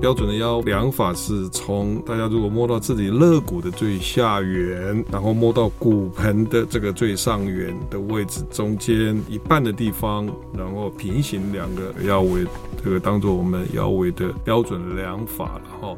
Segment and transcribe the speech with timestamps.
[0.00, 12.46] 标准的腰量法是从大家如果摸到自己肋骨的最下缘，然后摸到骨盆的这个最上缘的位置中间一半的地方，然后平行两个腰围，
[12.82, 15.96] 这个当做我们腰围的标准量法了哈。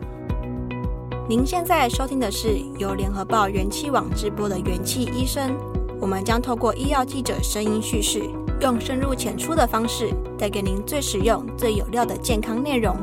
[1.28, 5.54] 您现在收听的是由联合报元气网直播的元气医生，
[6.00, 8.22] 我们将透过医药记者声音叙事，
[8.62, 10.08] 用深入浅出的方式，
[10.38, 12.96] 带给您最实用、最有料的健康内容，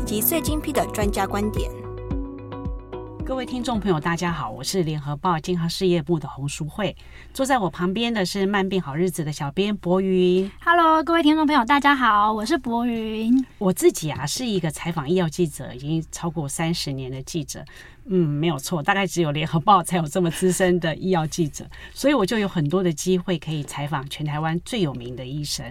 [0.00, 1.70] 以及最精辟的专家观点。
[3.24, 6.94] 各位听众朋友，大家好，我是联合报健康事业部的洪淑慧。
[7.32, 10.50] 坐在我旁边的是慢病好日子的小编博云。
[10.62, 13.42] Hello，各位听众朋友，大家好，我是博云。
[13.56, 17.64] 我自己啊是一个采访医药记者，已经超过三十年的记者。
[18.06, 21.64] 嗯，没有错，大概只有联合报才有这么资深的医药记者，
[21.94, 25.64] 所以我就有很多的机会可以采访全台湾最有名的医生。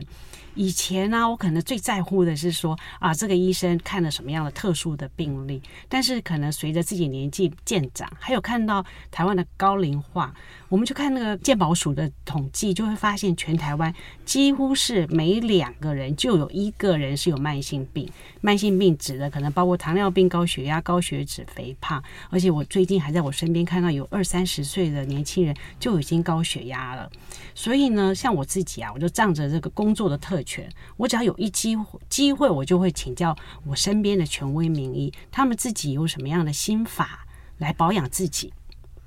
[0.56, 5.62] 以前呢、我可能最在乎的是说啊，这个医生看了什么样的特殊的病例。
[5.90, 10.34] 但是可能随着自己年纪渐长，还有看到台湾的高龄化，
[10.70, 13.94] 我们就看那个健保署的统计，就会发现全台湾
[14.26, 18.08] 几乎是每两个人就有一个人是有慢性病。
[18.42, 22.04] 慢性病指的可能包括糖尿病、高血压、高血脂、肥胖。
[22.30, 27.10] 而且我最近还在我身边看到有二三十岁的年轻人就已经高血压了。
[27.56, 37.26] 所以呢，像我自己啊，我就仗着这个工作的特权，我只要有一机会机会，我就会请教我身边的权威名医，他们自己有什么样的心法
[37.58, 38.54] 来保养自己，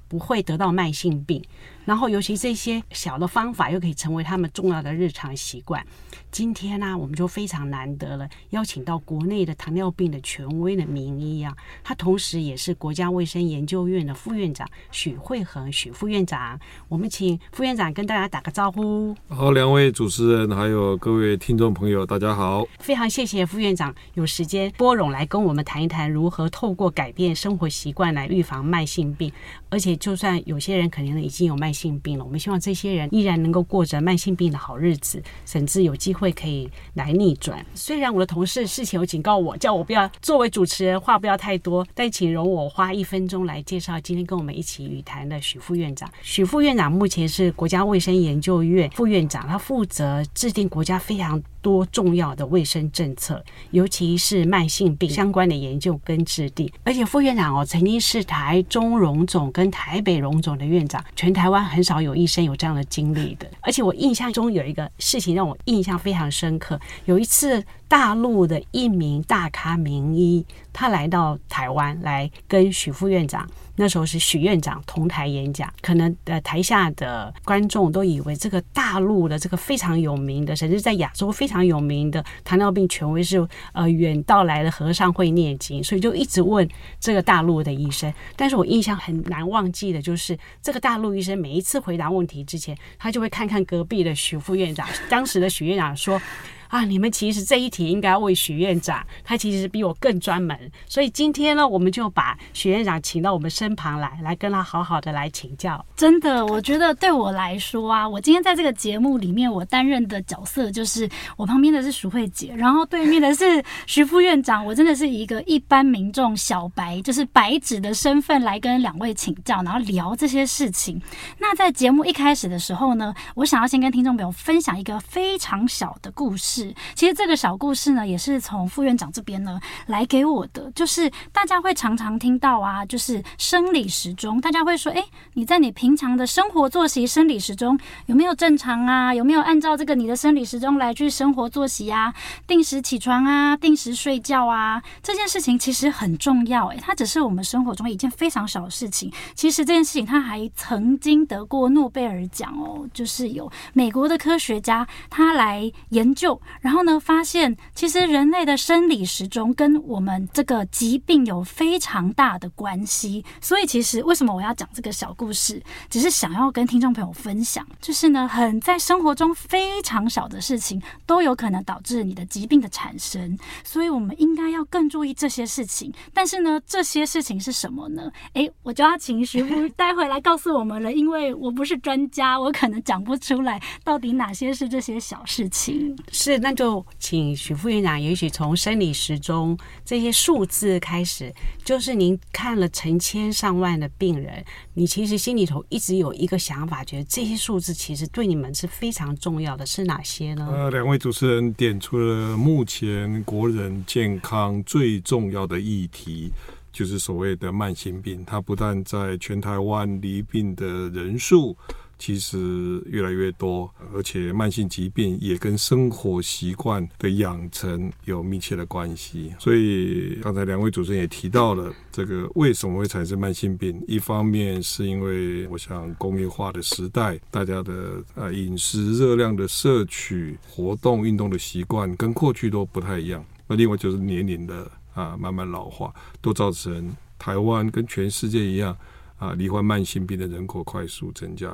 [0.09, 1.45] 不会得到慢性病。
[1.87, 5.87] 然后，尤其这些小的方法，又可以成为他们重要的日常习惯。
[6.33, 16.59] 今天呢、啊，我们就非常难得了，邀请到国内的糖尿病的权威的名医啊，他同时也是国家卫生研究院的副院长许惠恒许副院长。
[16.89, 19.14] 我们请副院长跟大家打个招呼。
[19.29, 22.67] 好，两位主持人还有各位听众朋友，大家好。
[22.81, 29.33] 非常谢谢副院长有时间拨冗来跟我们谈一谈如何透过改变生活习惯来预防慢性病，
[29.70, 32.18] 而且就算有些人可能已经有慢性病。
[32.18, 37.64] 了，我们希望这些人依然能够过着慢性病的好日子，甚至有机会可以来逆转。
[37.74, 46.11] 虽然我的同事事前有警告我，叫我不要作为主持人话不要太多，但请容我花一分钟来介绍今天跟我们一起语谈的许副院长。
[46.23, 56.70] 许副院长目前是国家卫生研究院副院长，他负责制定国家非常多重要的卫生政策，尤其是慢性病相关的研究跟制定。
[56.84, 63.46] 而且副院长哦，曾经是台中荣总跟台北荣总的院长，全台湾很少有医生有这样的经历的。
[63.60, 67.64] 而且我印象中有一个事情让我印象非常深刻，有一次。
[67.89, 75.73] 大陆的一名大咖名医，他来到台湾来跟许副院长，那时候是许院长同台演讲。
[75.80, 88.13] 可能呃台下的观众都以为这个大陆的这个非常有名的，甚至在亚洲非常有名的糖尿病权威是呃远道来的和尚会念经，所以就一直问这个大陆的医生。
[88.35, 94.89] 但是我印象很难忘记的就是这个大陆医生每一次回答问题之前，他就会看看隔壁的许副院长。
[95.08, 96.20] 当时的许院长说。
[96.68, 100.58] 啊，你们其实这一题应该要问许院长，他其实比我更专门。
[100.86, 105.84] 所以今天呢，我们就把许院长请到我们身旁来，来跟他好好的来请教。
[105.96, 114.64] 真的，我觉得对我来说啊，我今天在这个节目里面，我担任的角色就是我旁边的是淑慧姐，然后对面的是徐副院长。
[114.64, 121.00] 我真的是一个一般民众小白，就是白纸的身份来跟两位请教，然后聊这些事情。
[121.38, 126.55] 那在节目一开始的时候呢，我想要先跟听众朋友分享一个非常小的故事。
[126.56, 130.70] 是，其实这个小故事呢，也是从副院长这边呢来给我的。
[130.75, 139.12] 就是大家会常常听到啊，就是生理时钟，大家会说，哎，你在你平常的生活作息生理时钟有没有正常啊？
[139.12, 142.14] 有没有按照这个你的生理时钟来去生活作息啊？
[142.46, 146.69] 定时起床啊，定时睡觉啊，这件事情其实很重要。
[146.69, 149.12] 哎，它只是我们生活中一件非常小的事情。
[149.34, 156.40] 其实这件事情它还曾经得过诺贝尔奖哦，就是有美国的科学家他来研究。
[156.61, 163.25] 然后呢，发现其实人类的生理时钟跟我们这个疾病有非常大的关系。
[163.40, 173.38] 所以，其实为什么我要讲这个小故事，只是想要跟听众朋友分享，就是呢，很在生活中非常小的事情都有可能导致你的疾病的产生。
[173.64, 175.93] 所以，我们应该要更注意这些事情。
[176.12, 178.10] 但是呢，这些事情是什么呢？
[178.34, 185.96] 诶，我就要请许副待会来告诉我们了，因为我不是专家，我可能讲不出来到底哪些是这些小事情。
[186.12, 186.35] 是。
[186.38, 191.32] 那就请许副院长，也许从生理时钟这些数字开始，
[191.64, 194.44] 就是您看了成千上万的病人，
[194.74, 200.48] 你其实心里头一直有一个想法，觉得这些数字其实对你们是非常重要的，是哪些呢？
[200.50, 206.32] 呃，两位主持人点出了目前国人健康最重要的议题。
[206.72, 211.56] 就是所谓的慢性病，它不但在全台湾离病的人数
[211.98, 219.34] 其实越来越多，而且慢性疾病也跟生活习惯的养成有密切的关系。
[219.38, 233.25] 所以刚才两位主持人也提到了这个为什么会产生慢性病，一方面是因为我想工业化的时代，大家的呃饮食热量的摄取、活动运动的习惯跟过去都不太一样。
[233.46, 234.70] 那另外就是年龄的。
[234.96, 238.75] 啊，慢慢老化，都造成台湾跟全世界一样
[239.19, 241.48] 啊，罹患慢性病的人口快速增加。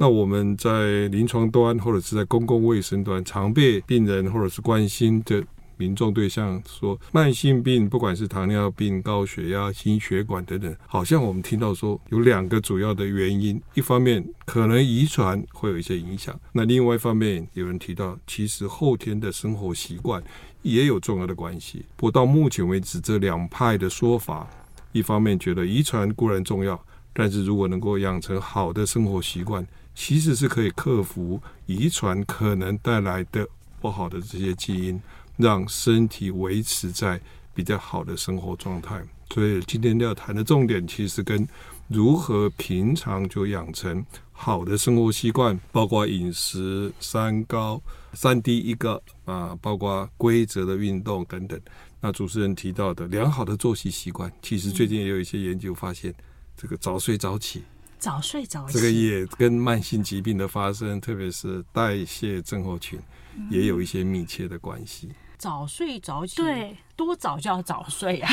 [0.00, 5.44] 那我们在临床端或者是在公共卫生端，常被病人或者是关心的
[5.76, 20.22] 民众对象说，慢性病不管是糖尿病、高血压、心血管等等，好像我们听到说有两个主要的原因，一方面可能遗传会有一些影响，那另外一方面有人提到，其实后天的生活习惯。
[20.62, 21.86] 也有重要的关系。
[21.96, 24.46] 不过到目前为止，这两派的说法，
[24.92, 26.78] 一方面觉得遗传固然重要，
[27.14, 29.66] 但是如果能够养成好的生活习惯，
[30.02, 33.46] 其实是可以克服遗传可能带来的
[33.82, 34.98] 不好的这些基因，
[35.36, 37.20] 让身体维持在
[37.54, 38.98] 比较好的生活状态。
[39.28, 41.46] 所以今天要谈的重点，其实跟
[41.86, 44.02] 如何平常就养成
[44.32, 47.78] 好的生活习惯，包括饮食、三高。
[48.14, 51.60] 三低一个啊，包括规则的运动等等。
[52.00, 56.12] 那主持人提到的良好的作息习惯，其实最近也有一些研究发现，
[56.56, 57.62] 这个早睡早起，
[58.00, 62.98] 早睡早起，这个也跟慢性疾病的发生，特别是代谢症候群，
[63.50, 65.10] 也有一些密切的关系。
[65.36, 68.30] 早睡早起，对，多早就要早睡啊？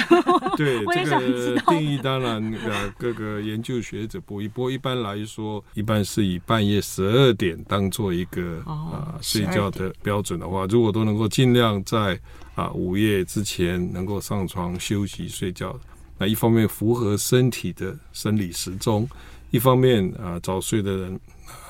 [0.58, 12.20] 对， 这个定义当然呃，各个研究学者不一，不过一般来说，一般是以半夜十二点当做一个、哦、啊睡觉的标准的话，如果都能够尽量在
[12.56, 15.80] 啊午夜之前能够上床休息睡觉，
[16.18, 19.08] 那一方面符合身体的生理时钟，
[19.50, 21.20] 一方面啊早睡的人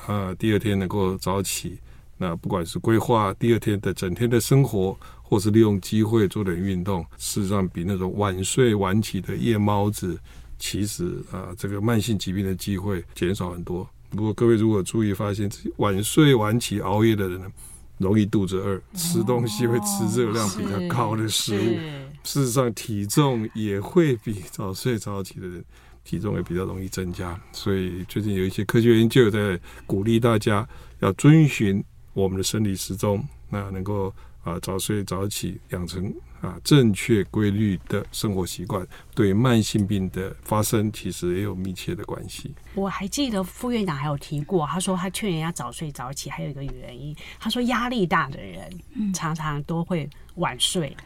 [0.06, 1.78] 啊第二天能够早起，
[2.16, 4.96] 那不管是规划第二天的整天的生活。
[5.30, 10.18] 或是利用机会做点运动，事实上比那种晚睡晚起的夜猫子，
[10.58, 13.86] 其实啊，这个慢性疾病的机会减少很多。
[14.08, 15.46] 不过各位如果注意发现，
[15.76, 17.46] 晚睡晚起熬夜的人呢，
[17.98, 21.76] 容易肚子饿，吃东西会吃热量比较高的食物。
[22.24, 25.62] 事实上，体重也会比早睡早起的人
[26.08, 27.38] 体重也比较容易增加。
[27.52, 30.66] 所以最近有一些科学研究在鼓励大家
[31.00, 31.84] 要遵循
[32.14, 34.14] 我们的生理时钟，那能够。
[34.44, 36.10] 啊，早睡早起，养成
[36.40, 42.54] 啊正确规律的生活习惯，对慢性病的发生其实也有密切的关系。
[42.74, 48.70] 我还记得副院长还有提过，他说他劝人家早睡早起，还有一个原因，他说压力大的人
[49.12, 50.96] 常常都会晚睡。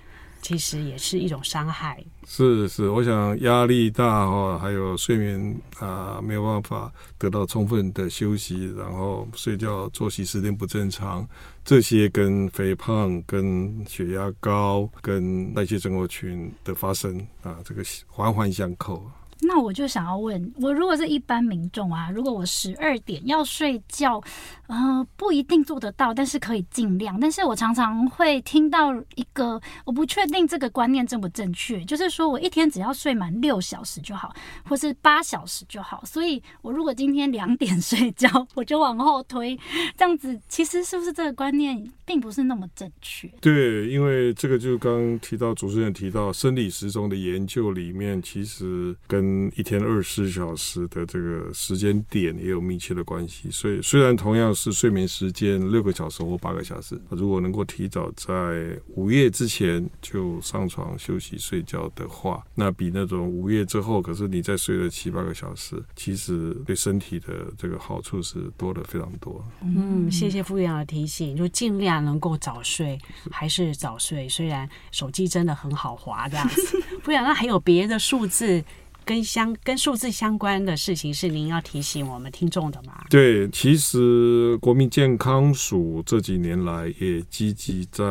[0.42, 2.04] 其实也是一种伤害。
[2.26, 11.26] 是是，我想压力大哈，还有睡眠啊没有办法得到充分的休息，然后睡觉作息时间不正常，
[11.64, 19.08] 这些跟肥胖、跟血压高、跟代谢症候群的发生啊，这个环环相扣。
[19.42, 24.22] 那我就想要问，我如果是一般民众啊，如果我十二点要睡觉，
[24.68, 27.18] 呃，不一定做得到，但是可以尽量。
[27.18, 34.32] 但是我常常会听到一个，我不确定这个观念正不正确，就是说我一天只要睡满六小时就好，
[34.64, 36.04] 或是八小时就好。
[36.04, 39.58] 所以我如果今天两点 睡觉，我就往后推，
[39.96, 43.26] 这样子其实是不是这个观念并不是那么正确？
[43.40, 69.44] 对，因为这个就刚刚提到主持人提到生理时钟的研究里面，其实跟一天二十四小时的这个时间点也有密切的关系，所以虽然同样是睡眠时间六个小时或八个小时，如果能够提早在午夜之前就上床休息睡觉的话，那比那种午夜之后，可是你再睡了七八个小时，其实对身体的这个好处是多的非常多。
[69.62, 72.98] 嗯，谢谢副院长的提醒，就尽量能够早睡，
[73.30, 74.28] 还是早睡。
[74.28, 78.62] 虽然手机真的很好滑这样子，副院长，那还有别的数字？
[79.04, 83.04] 跟相跟数字相关的事情是您要提醒我们听众的吗？
[83.10, 88.02] 对，其实国民健康署这几年来也积极在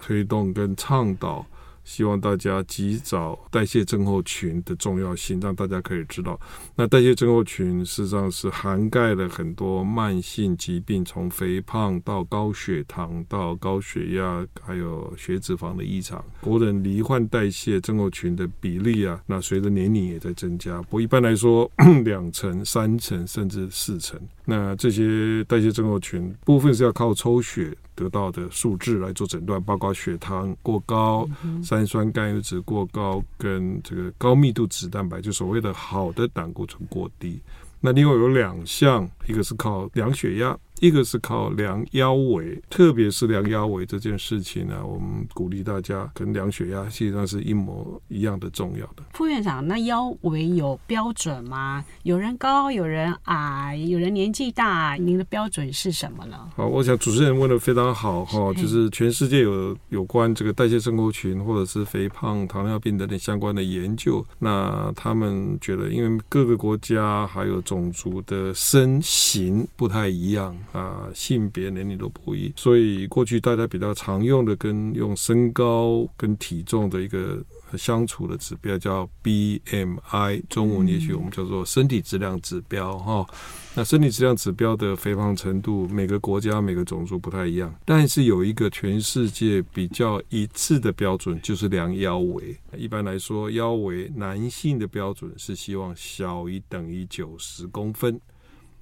[0.00, 1.44] 推动跟倡导
[1.84, 6.38] 希望大家及早代谢症候群的重要性，让大家可以知道，
[6.76, 16.24] 那代谢症候群实际上是涵盖了很多慢性疾病，从肥胖到高血糖到高血压，还有血脂肪的异常。
[16.40, 20.80] 国人罹患代谢症候群的比例啊，那随着年龄也在增加。
[20.82, 21.70] 不一般来说，
[22.04, 24.20] 两成、三成甚至四成。
[24.44, 31.28] 那这些代谢症候群部分是要靠抽血得到的数字来做诊断，包括血糖过高、
[31.62, 37.40] 三酸甘油脂过高跟这个高密度脂蛋白，就所谓的好的胆固醇过低。
[37.80, 40.56] 那另外有两项，一个是靠量血压。
[40.82, 49.04] 一个是靠量腰围，特别是量腰围这件事情呢，我们鼓励大家跟量血压实际上是一模一样的重要的。
[49.12, 51.84] 副院长，那腰围有标准吗？
[52.02, 56.50] 有人高，有人矮，有人年纪大，您的标准是什么呢？
[56.56, 70.52] 好，我想主持人问的非常好哈，就是全世界有有关这个代谢症候群或者是肥胖、糖尿病等等相关的研究，那他们觉得，因为各个国家还有种族的身形不太一样。
[70.72, 77.44] 啊，性别、年龄都不一，所以过去大家比较常用的跟用身高跟体重的一个
[77.76, 83.26] 相处的指标叫 BMI，中文也许我们叫做身体质量指标哈。
[83.74, 92.56] 那身体质量指标的肥胖程度，每个国家每个种族不太一样，但是有一个全世界比较一致的标准，就是量腰围。
[92.76, 98.20] 一般来说，腰围男性的标准是希望小于等于九十公分。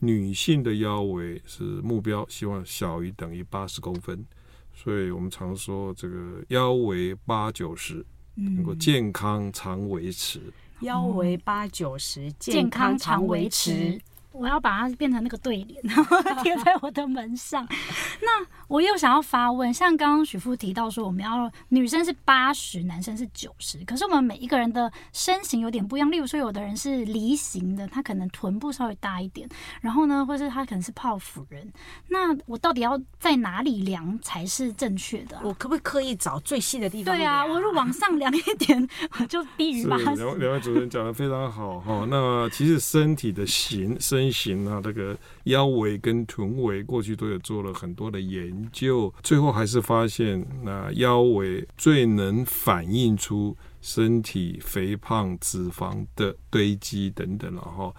[0.00, 4.25] 女性的腰围是目标，希望小于等于八十公分，
[4.75, 8.04] 所以我们常说这个腰围八九十
[8.35, 10.40] 能够健康长维持。
[10.80, 14.00] 腰围八九十，健康长维持。
[14.32, 17.66] 我要把它变成那个对联， 然后贴在我的门上。
[18.22, 26.08] 那我又想要发问，像刚刚许富提到说，我们要女生是八十，男生是九十，可是我们每一个人的身形有点不一样。
[26.10, 29.49] 例如说，有的人是梨形的，他可能臀部稍微大一点，
[29.80, 31.72] 然后呢，或是他可能是泡芙人。
[32.08, 35.42] 那我到底要在哪里量才是正确的啊？
[35.44, 37.16] 我可不可以刻意找最细的地方？
[37.16, 40.04] 对啊，我如果往上量一点，我 就低于八十。
[40.04, 42.06] 两两位主持人讲的非常好哈。
[42.08, 44.19] 那其实身体的形身。
[44.20, 57.90] 身形啊，这个腰围跟臀围过去都有做了很多的研究，最后还是发现，那腰围最能反映出身体肥胖脂肪的堆积等等了哈。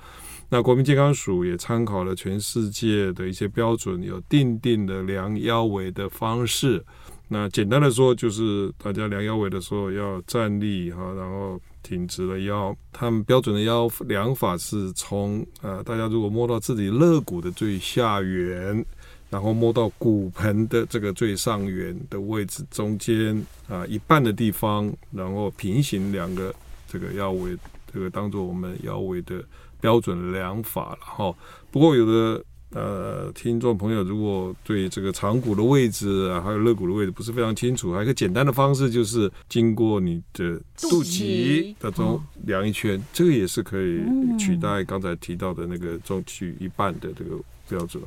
[0.50, 6.86] 那国民健康署也参考了全世界的一些标准，有定定的量腰围的方式。
[7.30, 11.60] 那简单的说，就是大家量腰围的时候要站立哈，然后。
[11.84, 18.86] 挺直了腰，他们标准的腰量法是从呃，大家如果摸到自己肋骨的最下缘，
[19.30, 23.36] 然后摸到骨盆的这个最上缘的位置中间
[23.68, 26.54] 啊、一半的地方，然后平行两个
[26.88, 27.58] 这个腰围，
[27.94, 29.44] 这个当做我们腰围的
[29.80, 31.36] 标准量法了哈。
[31.72, 32.44] 不过有的。
[32.74, 44.00] 呃，听众朋友，如果对这个长骨的位置啊，还有肋骨的位置不是非常清楚，还有一个简单的方式，就是经过你的肚脐当中量一圈，这个也是可以
[44.40, 47.38] 取代刚才提到的那个中取一半的这个
[47.68, 48.02] 标准。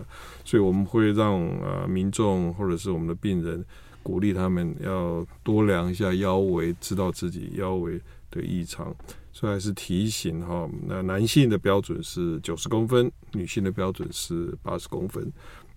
[0.47, 3.63] 所以我们会让呃民众或者是我们的病人
[4.03, 8.97] 鼓励他们要多量一下腰围，知道自己腰围的异常。
[9.35, 15.31] 所以还是提醒哈，那男性的标准是九十公分，女性的标准是八十公分，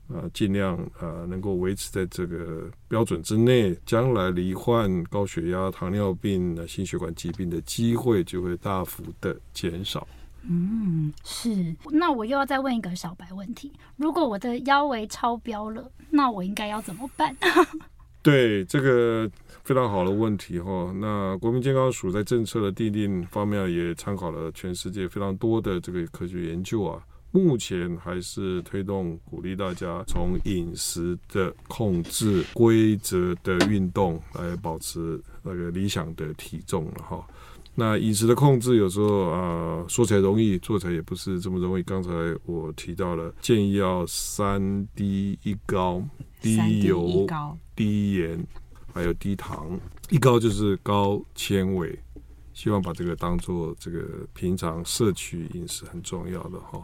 [0.10, 10.08] 啊，尽量啊能够维持在这个标准之内，将来罹患高血压、糖尿病、心血管疾病的机会就会大幅的减少。
[10.44, 11.76] 嗯，是。
[11.92, 17.36] 那我又要再问一个小白问题：如果我的腰围超标了，那我应该要怎么办？
[18.22, 19.30] 对，这个
[19.68, 20.94] 非常好的问题哈。
[20.96, 27.04] 那国民健康署在政策的订定方面也参考了全世界非常多的这个科学研究啊。
[27.32, 37.28] 目前还是推动鼓励大家从饮食的控制、规则的运动来保持那个理想的体重了哈。
[37.76, 41.84] 那饮食的控制有时候啊说起来容易，做起来也不是这么容易。
[41.84, 42.10] 刚才
[42.46, 46.02] 我提到了，建议要三低一高。
[46.40, 47.26] 低油、
[47.76, 48.48] 低盐，
[48.94, 49.80] 还有低糖。
[50.10, 51.98] 一高就是高纤维，
[52.54, 56.82] 希望把这个当做这个平常摄取饮食很重要的哈。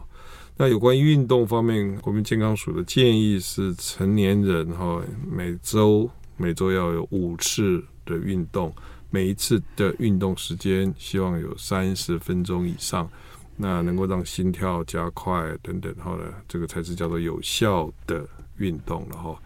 [0.56, 8.72] 那有关于运动方面，国民健康署的建议是，成年人哈每周每周要有五次的运动，
[9.10, 13.10] 每一次的运动时间希望有三十分钟以上，
[13.56, 18.28] 那能够让心跳加快等等，好了，这个才是叫做有效的。
[18.58, 19.36] 运动了哈。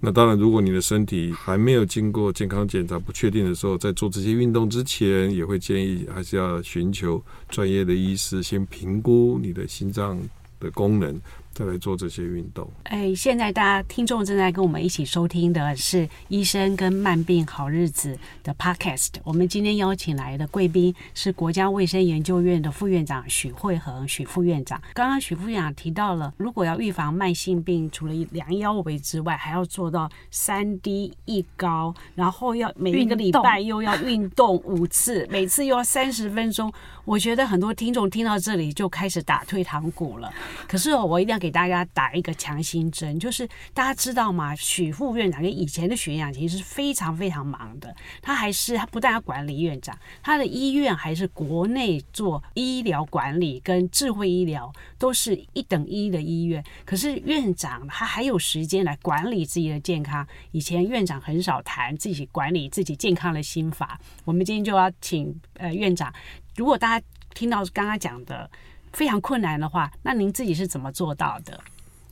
[0.00, 10.20] 那当然，如果你的身体还没有经过健康检查不确定的时候，在做这些运动之前，也会建议还是要寻求专业的医师先评估你的心脏
[10.60, 11.20] 的功能。
[11.52, 12.68] 再来做这些运动。
[12.84, 19.10] 哎，现在大家听众正在跟我们一起收听的是《医生跟慢病好日子》的 Podcast。
[19.24, 24.80] 我们今天邀请来的贵宾是国家卫生研究院的副院长许惠恒许副院长。
[24.94, 36.72] 刚刚许副院长提到了，如果要预防慢性病，除了量腰围之外，还要做到三低一高，然后要每一个礼拜又要运动五次，每次又要三十分钟。
[37.04, 40.32] 我觉得很多听众听到这里就开始打退堂鼓了。
[40.68, 44.54] 可是，我一定要给大家打一个强心针，就是大家知道吗？
[44.54, 47.94] 许副院长跟以前的许院长其实是非常非常忙的。
[48.20, 56.62] 他还是他不但要管理院长，他的医院还是国内做医疗管理跟智慧医疗都是一等一的医院。
[56.84, 60.24] 可是院长他还有时间来管理自己的健康。
[60.52, 63.98] 以前院长很少谈自己管理自己健康的心法。
[64.24, 66.12] 我们今天就要请呃院长。
[66.56, 68.48] 如果大家听到刚刚讲的
[68.92, 71.58] 非常困难的话，那您自己是怎么做到的？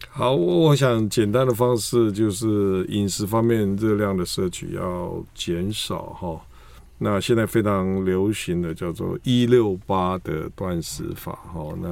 [0.09, 6.41] 好，我想简单的方式就是饮食方面热量的摄取要减少哈。
[7.03, 11.75] 那现在非常流行的叫做一六八的断食法哈。
[11.81, 11.89] 那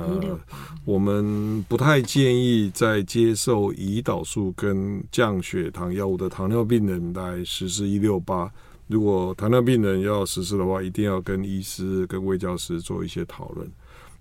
[0.85, 8.51] 我们不太建议在接受胰岛素跟降血糖药物的糖尿病人来实施一六八。
[8.89, 13.71] 如果糖尿病人要实施的话，一定要跟医师、跟卫教师做一些讨论。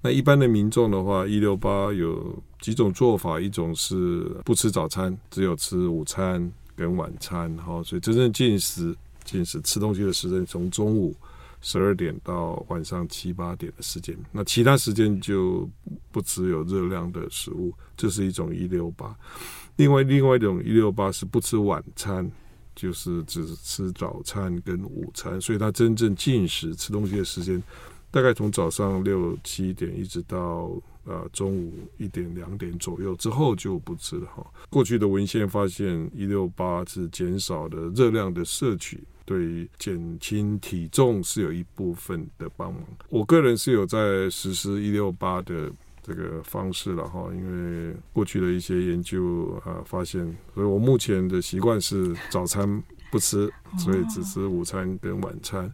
[0.02, 11.16] 那一般的民众的话，一六八有几种做法，一种是不吃早餐，只有吃午餐跟晚餐，哈，所以真正进食、进食吃东西的时间从中午
[11.62, 15.68] 十二点到晚上七八点的时间，那其他时间就
[16.12, 19.16] 不吃有热量的食物，这是一种一六八。
[19.78, 22.30] 另外，另外一种一六八是不吃晚餐。
[22.78, 27.62] 就是只吃早餐跟午餐，所以他真正进食吃东西的时间，
[28.12, 30.72] 大概从早上六七点一直到
[31.06, 34.46] 呃中午一点两点左右之后就不吃了哈。
[34.70, 42.84] 过去的文献发现，一六八是减少的热量的摄取，对于减轻体重是有一部分的帮忙。
[43.10, 45.72] 我个人是有在实施一六八的。
[46.08, 50.24] 这个方式了哈，因为过去的一些研究啊发现，
[50.54, 55.70] 所以我目前的习惯是早餐不吃，所以只吃午餐跟晚餐。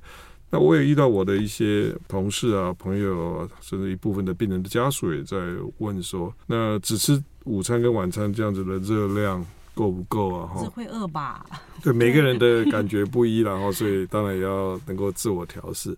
[0.50, 5.38] 那我也遇到我的一些同事啊、朋友啊，甚至一部分的病人的家属也在
[5.78, 9.44] 问说，那只吃午餐跟晚餐这样子的热量
[9.76, 10.48] 够不够啊？
[10.48, 11.46] 哈，会饿吧？
[11.84, 15.96] 对，每个人的 感觉不一，然后所以当然也要能够自我调适。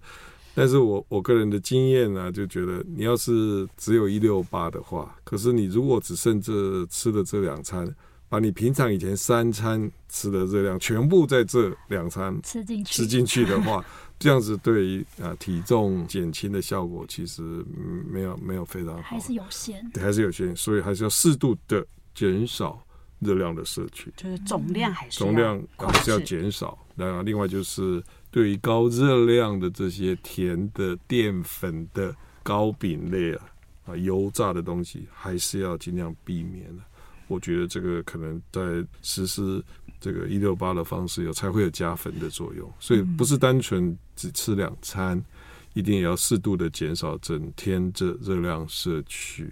[0.56, 7.94] 但是我我个人的经验呢、啊，就觉得你要是只有一六八的话，可是你如果只剩这吃的这两餐，
[8.30, 13.84] 把你平常以前三餐吃的热量全部在这两餐吃进去吃进去的话，
[14.18, 17.44] 这样子对于啊体重减轻的效果其实
[18.10, 22.82] 没有没有非常好，还是有限，对，还是有限，所以还是要适度的减少
[23.20, 26.78] 热量的摄取，就是总量还是总量还是要减少。
[26.96, 28.02] 那另外就是。
[28.36, 33.46] 对于高热量的这些甜的、淀粉的、糕饼类啊、
[33.86, 36.84] 啊油炸的东西，还是要尽量避免的。
[37.30, 39.64] 我觉得这个可能在实施
[40.02, 42.70] 这个一六八的方式有才会有加分的作用。
[42.78, 45.24] 所以不是单纯只吃两餐，
[45.74, 49.50] 一定也要适度的减少整天这热量摄取，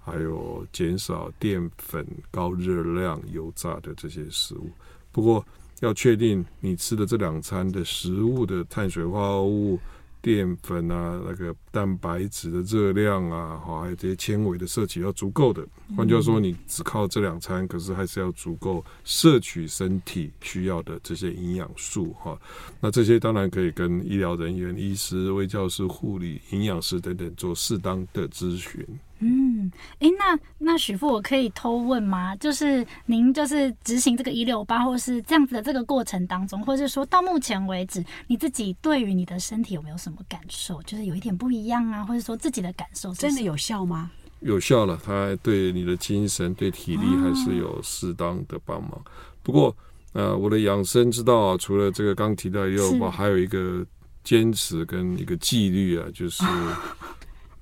[0.00, 4.68] 还有减少淀粉、高热量、油炸的这些食物。
[5.12, 5.46] 不过，
[5.80, 9.78] 要确定你吃的这两餐的食物的碳水化合物、
[10.22, 15.64] 淀粉啊，那个蛋白质的热量啊，哈，还有这些纤维的摄取要足够的。
[15.96, 22.36] 换句话说，你只靠这两餐，可是还是要足够摄取身体需要的这些营养素哈。
[22.80, 28.84] 那这些当然可以跟医疗人员、医师、卫教师、护理、营养师等等做适当的咨询。
[29.18, 32.36] 嗯，哎，那那许富，我可以偷问吗？
[32.36, 40.82] 就是您就是执行这个一六八，或是这样子的这个过程当中，或是说到目前为止，你自己对于你的身体有没有什么感受？
[40.82, 44.10] 就是有一点不一样啊，或者说自己的感受真的有效吗？
[44.40, 48.92] 有效了，它对你的精神、对体力还是有适当的帮忙。
[48.92, 49.02] 哦、
[49.42, 49.74] 不过，
[50.12, 53.82] 呃，我的养生之道啊，除了这个刚提到一六八，还有一个
[54.22, 56.44] 坚持跟一个纪律啊，就是。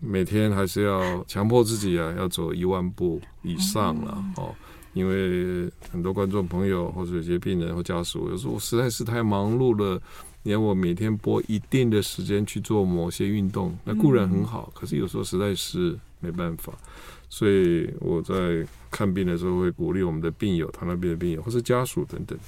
[0.01, 4.55] 每天还是要强迫自己啊，要走一万步以上了哦。
[4.93, 10.01] 因为很多观众朋友或者有些病人或家属，有时候我实在是太忙碌了，
[10.45, 16.73] 你要我每天拨一定的时间去做某些运动，那固然很好，可是有时候实在是没办法。
[17.29, 22.39] 所以我在看病的时候会鼓励我们的病友，糖尿病的病友或是家属等等。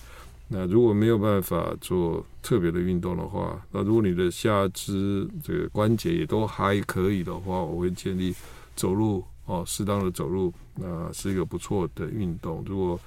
[0.48, 8.32] 那如果没有办法做特别的运动的话，那如果你的下肢这个关节也都还可以的话，我会建议
[8.76, 12.62] 走路哦，适当的走路，那是一个不错的运动。
[12.64, 13.00] 如果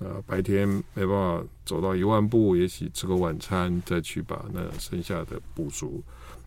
[0.00, 6.02] 呃白天没办法走到一万步，也许吃个晚餐再去把那剩下的补足。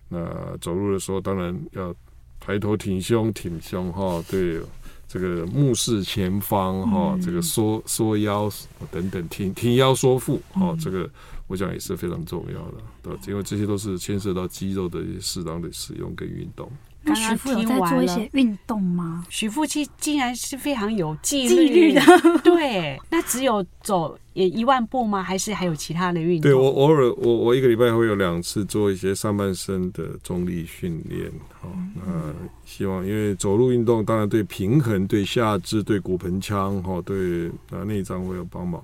[0.09, 1.91] 那走路的时候当然要
[2.39, 4.61] 抬头挺胸，挺胸哈，对。
[5.07, 8.51] 这个目视前方哈、哦，这个缩缩腰
[8.91, 11.09] 等等，挺挺腰缩腹哈、哦，这个
[11.47, 16.71] 我讲也是非常重要的，对，因为这些都是牵涉到肌肉的适当的使用跟运动。
[17.07, 19.23] 那徐副有在做一些运动吗？
[19.29, 22.01] 徐副其竟然是非常有纪律的，
[22.43, 22.99] 对。
[23.11, 25.21] 那只有走也一万步吗？
[25.21, 26.49] 还是还有其他的运动？
[26.49, 32.33] 对，我偶尔我我一个礼拜会有两次做一些上半身的重力训练，好、哦，那
[32.65, 38.83] 希望因为走路运动当然对平衡、对下肢、对骨盆腔、哈、哦，对啊内脏会有帮忙，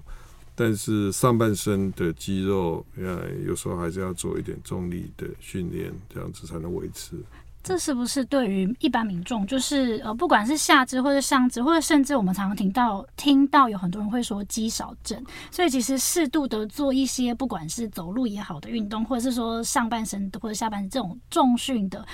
[0.53, 7.15] 但是上半身的肌肉，呃，有时候还是要做一点重力的训练，这样子才能维持。
[7.63, 22.05] 这是不是对于一般民众，就是呃，不管是下肢或者上肢，或者甚至我们常常听到听到有很多人会说肌少症，所以其实适度的做一些不管是走路也好的运动，或者是说上半身或者下半身这种重训的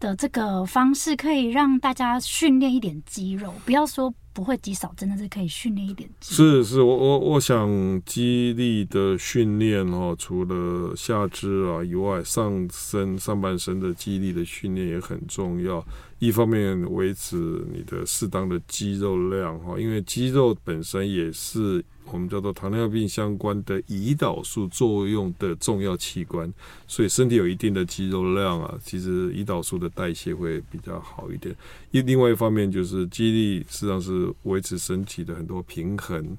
[0.00, 4.12] 的这个方式，可以让大家训练一点肌肉，不要说。
[4.32, 6.36] 不会肌少，真的是可以训练一点肌。
[6.36, 7.68] 是是，我我我想
[8.06, 15.84] 肌力的训练哦，除了下肢啊以外，上身上半身的肌力的训练也很重要。
[16.20, 17.36] 一方面维持
[17.74, 21.84] 你的适当的肌肉量哈，因为肌肉本身也是。
[22.12, 26.52] 我们叫做糖尿病相关的胰岛素作用的重要器官，
[26.86, 31.54] 所以身体有一定的肌肉量啊，其实胰岛素的代谢会比较好一点。
[31.90, 36.36] 一另外一方面就是肌力，实际上是维持身体的很多平衡。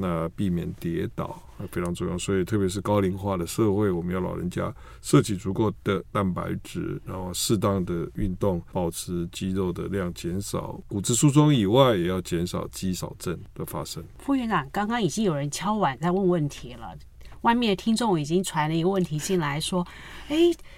[0.00, 14.04] 那避免跌倒非常重要，所以特别是高龄化的社会，我们要老人家摄取足够的蛋白质，然后适当的运动，保持肌肉的量，减少骨质疏松以外，也要减少肌少症的发生。
[14.20, 16.96] 副院长，刚刚已经有人敲碗在问问题了，
[17.40, 19.84] 外面的听众已经传了一个问题进来，说
[20.30, 20.36] ：“哎，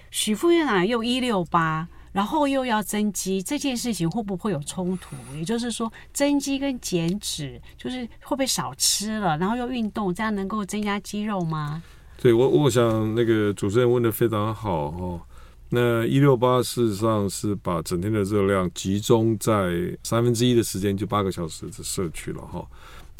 [0.09, 5.15] 许副院长又一六八。”然后又要增肌，这件事情会不会有冲突？
[5.35, 11.81] 也就是说，增肌跟减脂，就是会不会少吃了，然后又运动，这样能够增加肌肉吗？
[12.21, 15.21] 对，我我想那个主持人问得非常好哦。
[15.69, 22.67] 那一六八事实上是把整天的热量集中在三分之一的时间，就八个小时的摄取了哈。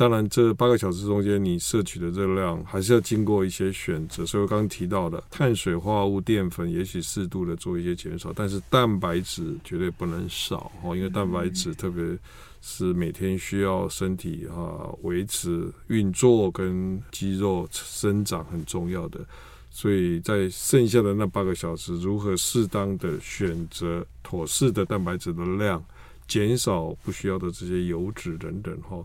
[0.01, 4.25] 当然，这八个小时中间，你摄取的热量还是要经过一些选择。
[4.25, 12.03] 所以我刚刚提到的碳水化合物、淀粉，也许适度的做一些减少，但是蛋白质绝对不能少哦，因为蛋白质特别
[12.63, 19.19] 是每天需要身体啊维持运作跟肌肉生长很重要的。
[19.69, 25.85] 所以在剩下的那八个小时，如何适当的选择妥适的蛋白质的量，
[26.27, 28.97] 减少不需要的这些油脂等等哈。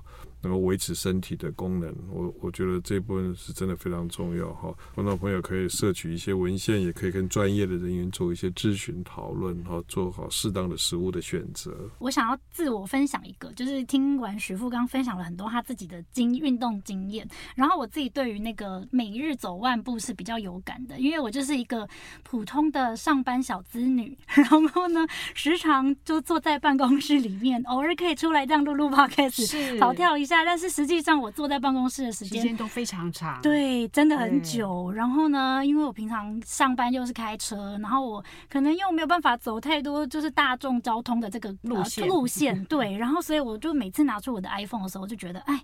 [0.46, 4.72] 能够维持身体的功能，我我觉得这部分是真的非常重要哈。
[4.94, 11.74] 观众朋友可以摄取一些文献，也可以跟专业的人员做一些咨询讨论哈，做好适当的食物的选择。
[11.98, 21.88] 我想要自我分享一个，就是听完徐富刚分享了很多他自己的经运动经验，然后我自己对于那个每日走万步是比较有感的，因为我就是一个
[22.22, 25.04] 普通的上班小资女， 然后呢，
[25.34, 30.35] 时常就坐在办公室里面，偶尔可以出来这样录录 podcast，跑跳一下。
[30.44, 34.90] 但是实际上，我坐在办公室的时间都非常长，对，真的很久。
[34.92, 42.96] 然后呢，因为我平常上班又是开车，然后我可能又没有办法走太多就是大众交通的这个路线、呃、路 线，对。
[42.96, 45.62] 然后所以我就每次拿出我的 iPhone 的时候，我就觉得，哎。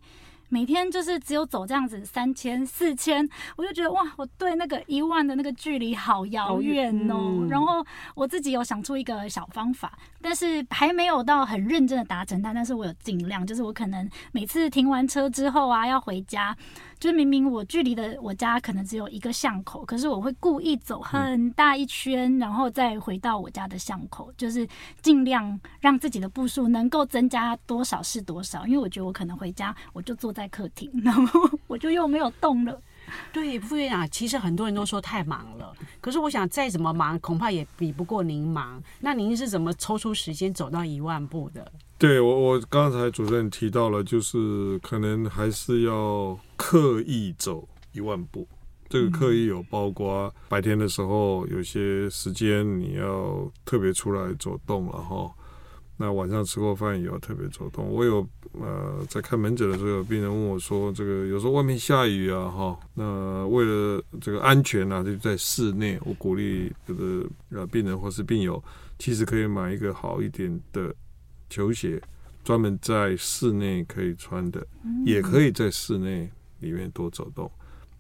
[0.48, 7.46] 每天就是只有走这样子三千四千，我就觉得哇，我对那个一万的那个距离好遥远哦。
[7.48, 16.56] 然后我自己有想出一个小方法，但是还没有到很认真的达成它，但是我有尽量，就是我可能每次停完车之后啊，要回家。
[16.98, 24.64] 就是明明我距离的我家可能只有一个巷口，可是我会故意走很大一圈，然后再回到我家的巷口，就是
[25.00, 28.64] 尽量让自己的步数能够增加多少是多少。
[28.68, 32.80] 因为我觉得我可能回家我就坐在客厅， 然后我就又没有动了。
[33.32, 38.82] 对，副院长，其实很多人都说太忙了，可是我想再怎么忙，恐怕也比不过您忙。
[39.00, 41.70] 那您是怎么抽出时间走到一万步的？
[41.98, 48.46] 对我，我刚才主任提到了，就是可能还是要刻意走一万步。
[48.88, 55.30] 这个刻意有包括白天的时候，有些时间你要特别出来走动了哈。
[56.02, 57.88] 那晚上吃过饭以后特别走动。
[57.88, 68.60] 我有呃在看门诊的时候，有病人问我说：“这个有时候外面下雨啊，哈，那为了这个安全啊，就在室内。”我鼓励这个呃病人或是病友，
[68.98, 70.92] 其实可以买一个好一点的
[71.48, 72.02] 球鞋，
[72.42, 74.66] 专门在室内可以穿的，
[75.06, 77.48] 也可以在室内里面多走动。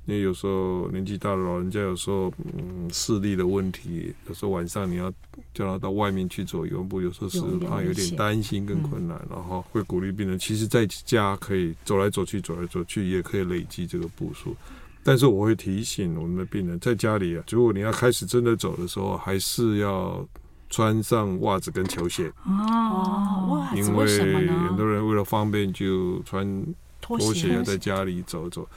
[0.04, 5.08] 因为有时候年纪大的老人家，有时候嗯视力的问题，有时候晚上你要
[5.54, 14.56] 叫他到外面去走一步，有时候是怕有点担心跟困难，然后会鼓励病人，其实在家可以走来走去，走来走去也可以累积这个步数。
[15.04, 20.26] 但是我会提醒我们的病人，在家里啊，如果你要开始真的走的时候，还是要
[20.68, 23.66] 穿上袜子跟球鞋哦。
[23.74, 26.64] 因为很多人为了方便就穿
[27.00, 28.68] 拖鞋在家里走走。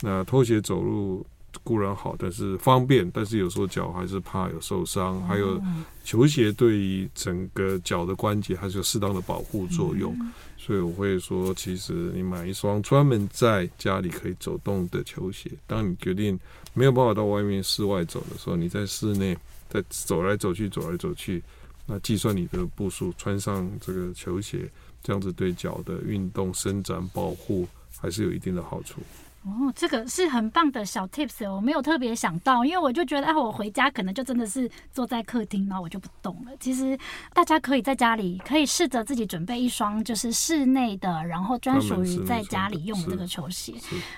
[0.00, 1.24] 那拖鞋走路
[1.64, 5.20] 固然好，但是方便，但是有时候脚还是怕有受伤。
[5.26, 5.60] 还有
[6.04, 10.16] 球鞋对于整个脚的关节还是有适当的保护作用，
[10.56, 15.50] 所以我会说，其实你买一双专门在家里可以走动的球鞋。
[15.66, 16.38] 当你决定
[16.72, 19.36] 没有办法到外面室外走的时候，你在室内
[19.68, 21.42] 在走来走去，走来走去，
[21.84, 24.70] 那计算你的步数，穿上这个球鞋，
[25.02, 27.66] 这样子对脚的运动伸展保护
[27.98, 29.02] 还是有一定的好处。
[29.42, 36.52] 哦，这个是很棒的小 tips，我没有特别想到，因为我就觉得，哎，我回家可能就真的是坐在客厅，然后我就不动了。
[36.60, 36.96] 其实
[37.32, 43.72] 大家可以在家里可以试着自己准备一双，就是室内的，然后专属于在家里用的这个球鞋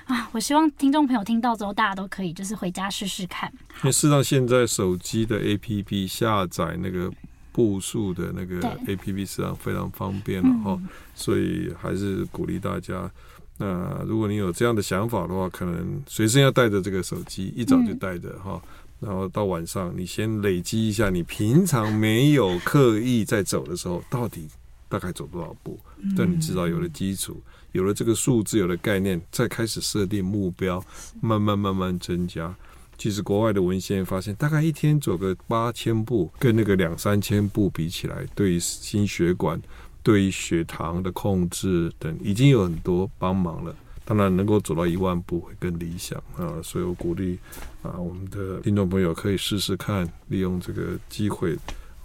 [0.07, 0.29] 啊。
[0.33, 3.49] 我希望听众朋友听到之后，大家都可以就是回家试试看。
[3.77, 7.09] 因为事实上，现在手机的 APP 下载那个
[7.53, 13.09] 步数的那个 APP 实际上非常方便了哈，嗯、所以还是鼓励大家。
[13.65, 24.49] 那如果你有这样的想法的话，可能随身要带着这个手机，一早就带着哈，嗯、然后到晚上你先累积一下，你平常没有刻意在走的时候，到底
[24.89, 25.79] 大概走多少步？
[26.17, 30.85] 但你至少有了基础，有了这个数字，有了概念，再开始设定目标，
[31.21, 32.53] 慢慢慢慢增加。
[32.99, 39.61] 其实国外的文献发现，大概一天走个八千步，跟那个两三千步比起来，对于心血管。
[40.03, 43.75] 对于血糖的控制等，已经有很多帮忙了。
[44.05, 46.59] 当然，能够走到一万步会更理想啊！
[46.61, 47.39] 所以我鼓励
[47.83, 51.57] 啊，我们的听众朋友可以试试看，利用这个机会，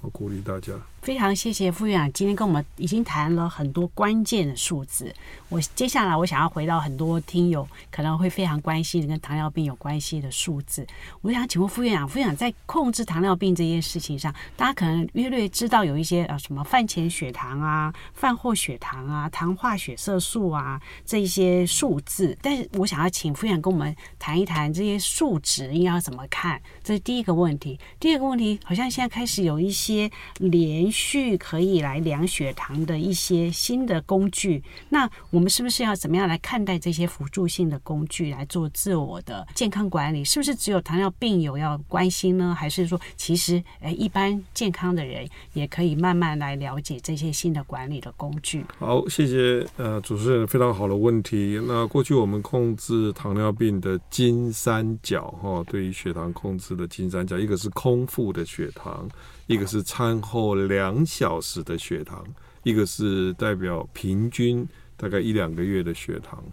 [0.01, 0.73] 我鼓励大家。
[1.01, 5.13] 非常谢谢副院长今天跟我们已经谈了很多关键的数字。
[5.47, 10.86] 我接下来我想要回到很多听友可能会非常关心的跟糖尿病有关系的数字。
[11.21, 22.38] 我想请问副院长，副院长在控制糖尿病这件事情上，大家可能略略知道有一些呃什么饭前血糖啊、饭后血糖啊、糖化血色素啊这一些数字。
[22.41, 27.79] 但是我想要请副院长跟我们谈一谈这些数值应该要怎么看，这是第一个问题。
[27.97, 40.25] 第二个问题，好像现在开始有一些连续去可以来量血糖的一些新的工具，那我们是不是要怎么样来看待这些辅助性的工具来做自我的健康管理？
[40.25, 42.55] 是不是只有糖尿病友要关心呢？
[42.57, 48.65] 还是说其实诶一般健康的人也可以慢慢来了解这些新的管理的工具？
[48.79, 51.62] 好，谢谢呃主持人非常好的问题。
[51.67, 59.07] 那过去我们控制糖尿病的金三角哈，对于血糖控制的金三角，一个是空腹的血糖。
[59.47, 62.23] 一个是餐后两小时的血糖，
[62.63, 66.43] 一个是代表平均大概一两个月的血糖。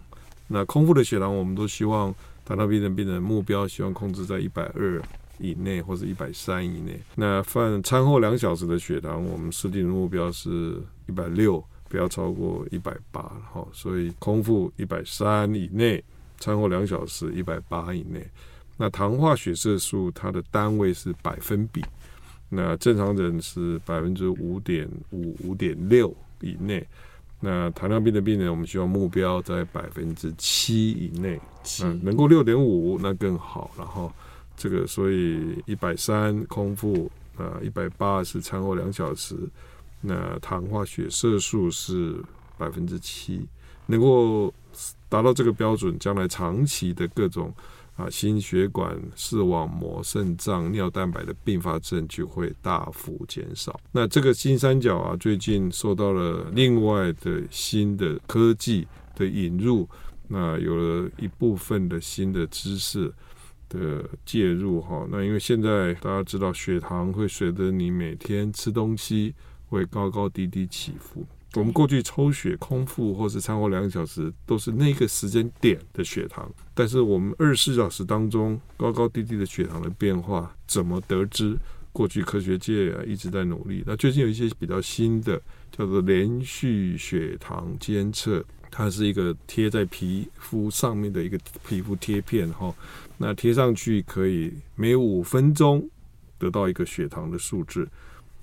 [0.47, 2.13] 那空腹的血糖，我们都希望
[2.45, 5.01] 糖尿病的病人目标希望控制在一百二
[5.39, 6.97] 以内或者一百三以内。
[7.15, 13.21] 那饭餐后两小时的血糖，我们设定的目标是一百六，不要超过一百八。
[13.51, 16.01] 好，所以空腹一百三以内，
[16.39, 18.25] 餐后两小时一百八以内。
[18.77, 21.83] 那糖化血色素它的单位是百分比。
[22.49, 26.85] 那正常人是百分之五点五、五点六以内。
[27.39, 31.39] 那糖尿病的病人，我们希望目标在百分之七以内。
[31.83, 33.71] 嗯，能够六点五那更好。
[33.77, 34.11] 然后
[34.55, 39.35] 这个，所以一百三空腹啊，一百八是餐后两小时。
[40.01, 42.15] 那糖化血色素是
[42.57, 43.45] 百分之七，
[43.87, 44.53] 能够
[45.09, 47.53] 达到这个标准，将来长期的各种。
[47.95, 53.79] 啊，心血管、视网膜、肾脏、尿蛋白的并发症就会大幅减少。
[53.91, 59.87] 那这个金三角啊，最近受到了另外的新的科技的引入，
[60.27, 63.09] 那有了一部分的新的知识
[63.69, 65.07] 的介入哈。
[65.09, 69.33] 那因为现在大家知道，血糖会随着你每天吃东西
[69.67, 71.25] 会高高低低起伏。
[71.55, 81.57] 我们过去抽血空腹或是餐后两个小时都是那个时间点的血糖，但是我们二十四小时当中高高低低的血糖的变化怎么得知？
[81.93, 83.81] 过去科学界啊一直在努力。
[83.87, 85.41] 那最近有一些比较新的，
[85.71, 92.75] 叫做连续血糖监测，它是一个贴在皮肤上面的一个皮肤贴片哈。
[93.17, 95.89] 那贴上去可以每五分钟
[96.37, 97.87] 得到一个血糖的数字，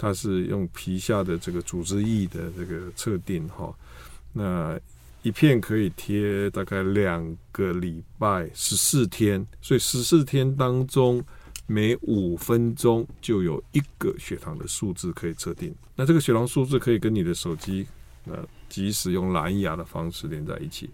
[0.03, 3.73] 它是用皮下的这个组织液的这个测定哈。
[4.33, 4.77] 那
[5.23, 11.25] 一片可以贴大概两个礼拜十四天，所以十四天当中
[11.69, 15.73] 每五分钟就有一个血糖的数字可以测定。
[15.95, 17.87] 那这个血糖数字可以跟你的手机
[18.25, 20.91] 呃即使用蓝牙的方式连在一起。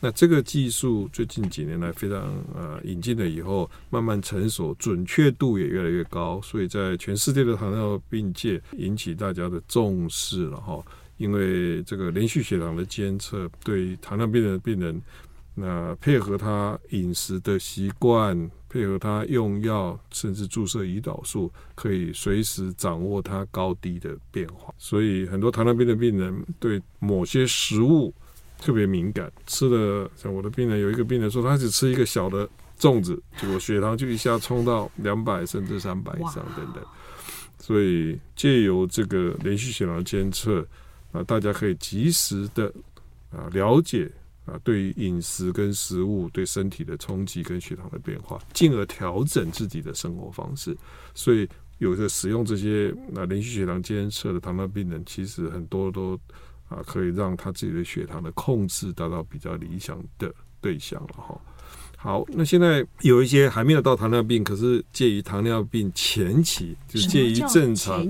[0.00, 2.20] 那这个技术最近几年来非常
[2.54, 10.80] 呃引进了以后，慢慢成熟，准确度也越来越高，所以在全世界的糖尿病界引起大家的重视了哈。
[11.16, 15.02] 因为这个连续血糖的监测，对糖尿病的病人，
[15.56, 24.72] 那配合他饮食的习惯，配合他用药，甚至注射胰岛素，可以随时掌握他高低的变化。
[24.78, 28.14] 所以很多糖尿病的病人对某些食物
[28.58, 36.84] 特别敏感，吃了像我的病人有一个病人说，他只吃一个小的粽子，结果血糖就一下冲到两百甚至三百以上等等。
[37.58, 40.66] 所以借由这个连续血糖监测。
[41.10, 42.70] 啊，大家可以及时的
[43.30, 44.06] 啊了解
[44.44, 50.76] 啊，对于饮食跟食物对身体的冲击跟血糖的变化，进而调整自己的生活方式。
[51.14, 56.20] 所以，有的使用这些啊连续血糖监测的糖尿病人，其实很多都
[56.68, 61.40] 啊可以让他自己的血糖的控制达到比较理想的对象了哈。
[62.00, 68.06] 好，那现在有一些还没有到糖尿病，可是介于糖尿病前期，就是介于正常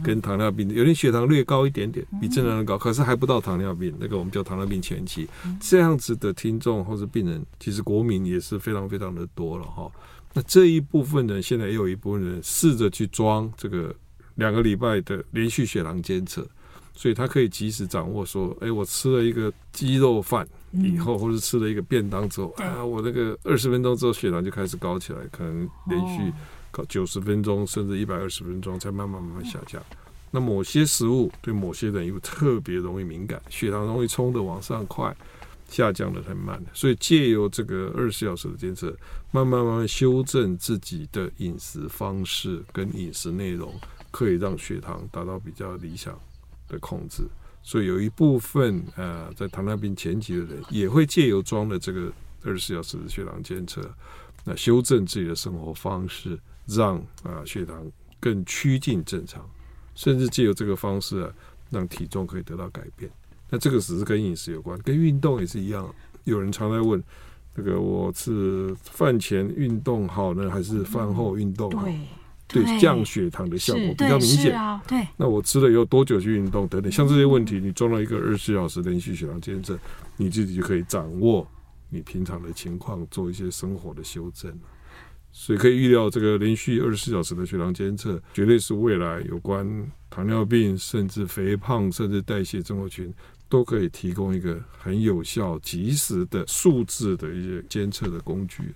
[0.00, 5.28] 跟糖尿病，有点血糖略高一点点，比正常人高，可是还不到糖尿病，那个我们叫糖尿病前期。
[5.58, 9.90] 这样子的听众或是病人，其实国民也是非常非常的多了哈。
[10.32, 13.92] 那这一部分人，现在也有一部分人试着去装这个
[14.36, 16.46] 两个礼拜的连续血糖监测，
[16.94, 20.46] 所以他可以及时掌握说，哎，我吃了一个鸡肉饭。
[20.74, 26.32] 以后，或者吃了一个便当之后，啊，我那个二十分钟之后血糖就开始高起来，可能连续
[26.70, 29.82] 高九十分钟甚至一百二十分钟才慢慢慢慢下降。
[30.30, 35.14] 那某些食物对某些人又特别容易敏感，血糖容易冲得往上快，
[35.68, 36.58] 下降得很慢。
[36.72, 38.96] 所以借由这个二十四小时的监测，
[39.30, 43.78] 慢慢慢慢修正自己的饮食方式跟饮食内容，
[44.10, 46.18] 可以让血糖达到比较理想
[46.72, 47.22] 的控制。
[47.62, 53.80] 所以有一部分呃，在糖尿病前期的人也会借由装的这个二十四小时的血糖监测，
[54.44, 59.48] 那修正自己的生活方式，让啊血糖更趋近正常，
[59.94, 61.32] 甚至借由这个方式啊，
[61.70, 63.08] 让体重可以得到改变。
[63.48, 65.94] 那这个只是跟饮食有关，跟运动也是一样。
[66.24, 67.00] 有人常在问，
[67.54, 71.84] 这个我是饭前运动好呢，还是饭后运动好？
[71.84, 71.96] 对
[72.80, 74.80] 降血糖的效果比较明显。
[74.86, 79.78] 对，那我吃了以后多久去运动等等，像这些问题，你装了一个二十四小时连续血糖监测，
[80.16, 81.46] 你自己就可以掌握
[81.88, 84.52] 你平常的情况，做一些生活的修正。
[85.34, 93.10] 所以可以预料，这个连续二十四小时的血糖监测，绝对是未来有关糖尿病、甚至肥胖、甚至代谢症候群，
[93.48, 98.74] 都可以提供一个很有效、及时的数字的一些监测的工具。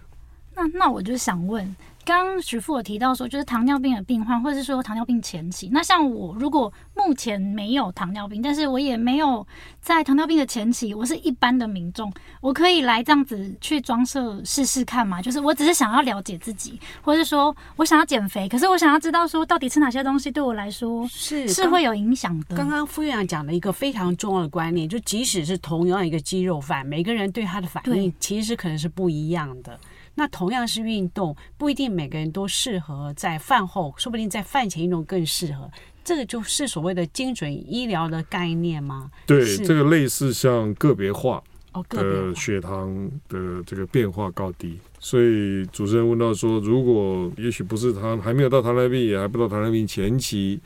[0.56, 1.76] 那那我就想问。
[2.06, 5.68] 刚刚徐副有提到说，就是糖尿病的病患，或者是说糖尿病前期。
[5.72, 9.44] 那像我，如果目前没有糖尿病，但是我也没有
[9.80, 15.20] 在糖尿病的前期，我是一般的民众，我可以来这样子去装设试试看嘛？
[15.20, 22.54] 就是我只是想要了解自己，或者是说我想要减肥，可是我想要知道说到底吃哪些东西对我来说是是会有影响的。
[22.54, 29.76] 刚刚副院长讲了一个非常重要的观念，就即使是同样一个鸡肉饭，每个人对它的反应其实可能是不一样的。
[30.16, 35.70] 那同样是运动，不一定每个人都适合在饭后，说不定在饭前运动更适合。
[36.02, 39.11] 这个就是所谓的精准医疗的概念吗？
[39.26, 41.42] 对，这个类似像个别化
[41.90, 44.79] 的血糖的这个变化高低。
[44.98, 50.61] 所以主持人问到说，如果也许不是他还没有到糖尿病，也还不到糖尿病前期，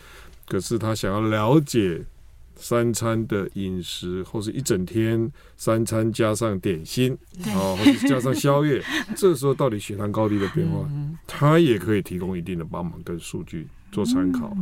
[0.47, 2.03] 可是他想要了解。
[2.61, 8.81] 三餐的饮食，或是一整天三餐加上点心，啊，或者加上宵夜，
[9.17, 10.89] 这时候到底血糖高低的变化，
[11.27, 14.55] 它也可以提供一定的帮忙跟数据做参考。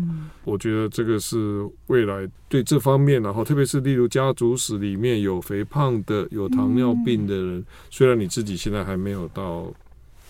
[0.44, 9.70] 我觉得这个是未来对这方面，然后特别是例如家族史里面有肥胖的、有糖尿病的人，虽然你自己现在还没有到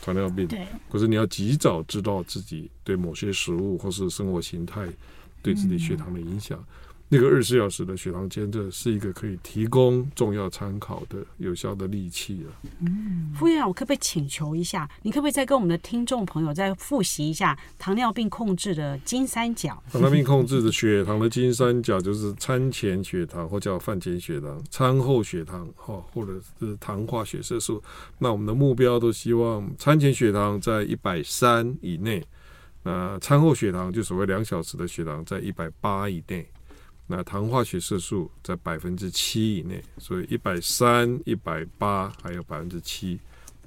[0.00, 0.48] 糖尿病，
[0.90, 4.88] 可是你要及早知道自己对某些食物或是生活形态
[5.42, 6.58] 对自己血糖的影响。
[7.10, 12.52] 那个二十四小时的血糖监测是一个可以提供重要参考的有效的利器了。
[12.80, 19.82] 嗯，副院长，我可不可以请求一下，你可不可以再跟我们的听众朋友再复习一下糖尿病控制的金三角？
[19.90, 27.82] 糖尿病控制的血糖的金三角就是餐前血糖或叫饭前血糖、餐后血糖哈，或者是糖化血色素。
[28.18, 32.22] 那我们的目标都希望餐前血糖在一百三以内，
[32.82, 36.46] 那餐后血糖就所谓两小时的血糖在一百八以内。
[37.08, 43.18] 那糖化血色素在百分之七以内，所以一百三、一百八还有百分之七，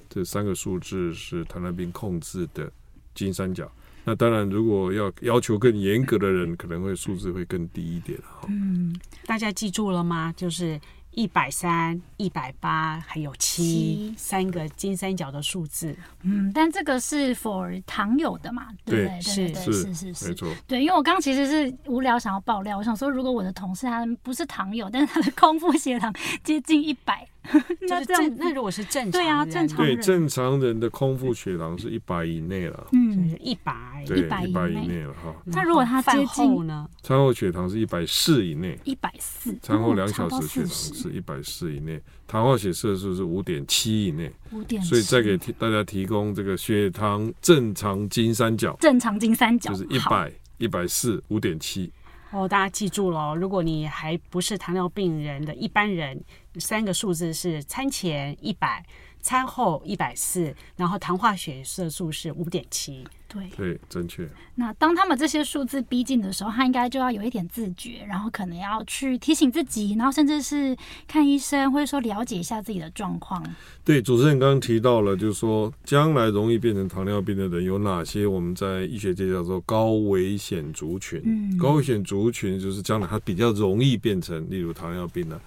[0.07, 2.71] 这三个数字是糖尿病控制的
[3.13, 3.69] 金三角。
[4.05, 8.17] 那当然，如果要要求更严格的人，可能会数字会更低一点。
[8.47, 10.33] 嗯，大家记住了吗？
[10.37, 10.79] 就是。
[11.11, 15.95] 一百三、一百八，还有七，三个金三角的数字。
[16.23, 18.67] 嗯，但这个是 for 糖友的嘛？
[18.85, 20.49] 对，对，是对，是是是，是，没错。
[20.67, 27.27] 对，因为我刚刚其实是无聊想要爆料，我想说，如果我的同事他不是糖友，但是他的空腹血糖接近一百。
[27.89, 35.35] 那这样，那如果是正常，对啊，正常对正常人的空腹血糖是一百以内了，嗯，一百，一百以内了哈。
[35.45, 36.87] 那如果他接近呢？
[37.01, 39.57] 餐后血糖是一百四以内，一百四。
[39.61, 44.81] 餐后两小时血糖是一百四以内，糖化血色素是五点七以内，五点。
[44.83, 51.91] 所以再给大家提供这个血糖正常金三角，正常金三角就是一百、一百四、五点七。
[52.31, 56.23] 哦，大家记住了，如果你还不是糖尿病人的一般人，
[56.55, 58.85] 三个数字是餐前一百，
[59.21, 63.05] 餐后一百四，然后糖化血色素是五点七。
[63.33, 64.27] 对对，正确。
[64.55, 70.75] 那当他们这些数字逼近的时候，他应该就要有一点自觉，然后可能要去提醒自己，然后甚至是
[71.07, 73.41] 看医生，或者说了解一下自己的状况。
[73.85, 78.27] 对，主持人刚刚提到了，就是说将来容易变成糖尿病的人有哪些？
[78.27, 81.21] 我们在医学界叫做高危险族群。
[81.23, 85.39] 嗯，高危险族群就是将来他比较容易变成，例如糖尿病的。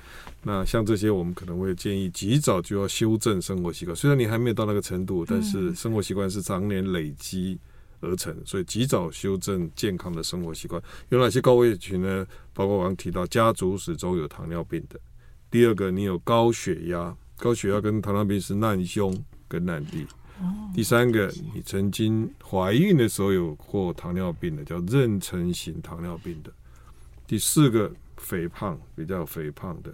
[0.44, 3.96] 那像这些，我们可能会建议及早就要修正生活习惯。
[3.96, 7.58] 虽然你还没有到那个程度，但是生活习惯是常年累积。
[8.00, 10.82] 而成，所以及早修正健康的生活习惯。
[11.08, 12.26] 有哪些高危群呢？
[12.52, 15.00] 包括我刚提到家族史中有糖尿病的。
[15.50, 19.16] 第二个，你有高血压，高血压跟糖尿病是难兄
[19.48, 20.04] 跟难弟。
[20.74, 26.52] 第三个，你曾经怀孕的时候有过糖尿病的，叫妊娠型糖尿病的。
[27.26, 29.90] 第四个，肥胖，比较肥胖的。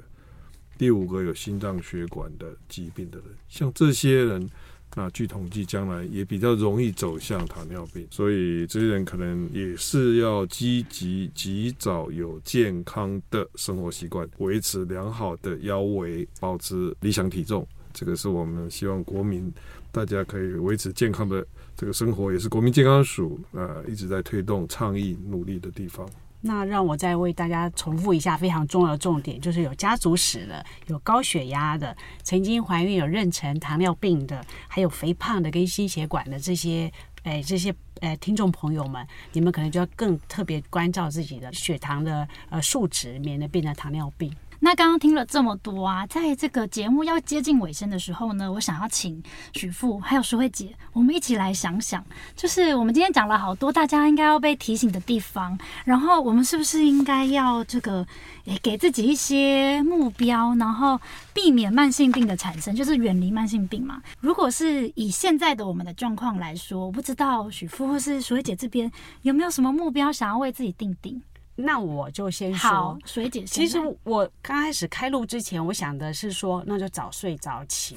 [0.81, 4.49] 第五个，有心脏血管的疾病的人，像这些人。
[4.97, 17.69] 那据统计，将来也比较容易走向糖尿病，所以这些人可能也是要积极、及早有健康的生活习惯，维持良好的腰围，保持理想体重。
[17.93, 19.53] 这个是我们希望国民
[19.93, 26.09] 大家可以维持健康的这个生活，也是国民健康署啊一直在推动、倡议、努力的地方。
[26.43, 36.91] 那让我再为大家重复一下非常重要的重点，就是有家族史的，有高血压的，曾经怀孕有妊娠糖尿病的，还有肥胖的跟心血管的这些，
[37.25, 44.35] 哎，这些哎听众朋友们，你们可能就要更特别关照自己的血糖的呃数值，免得变成糖尿病。
[44.63, 49.23] 那刚刚听了这么多啊，在这个节目要接近尾声的时候呢，我想要请
[49.55, 52.05] 许富还有淑慧姐，我们一起来想想，
[52.37, 58.07] 就是我们今天讲了好多大家应该要被提醒的地方，然后我们是不是应该要这个
[58.45, 61.01] 诶给自己一些目标，然后
[61.33, 64.03] 避免慢性病的产生，就是远离慢性病嘛？
[64.21, 68.93] 如果是以现在的我们的状况来说，我不知道许富或是淑慧姐这边
[69.23, 71.23] 有没有什么目标想要为自己定定？
[71.61, 73.43] 那我就先说，水姐。
[73.43, 77.97] 其实我刚开始开录之前，我想的是说，那就早睡早起，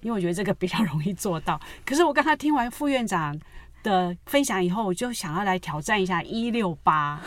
[0.00, 1.60] 因为我觉得这个比较容易做到。
[1.84, 3.38] 可是我刚才听完副院长
[3.82, 7.20] 的分享以后，我就想要来挑战一下一六八。